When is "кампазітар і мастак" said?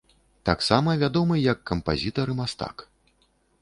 1.73-2.89